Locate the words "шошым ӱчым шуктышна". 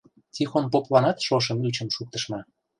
1.27-2.39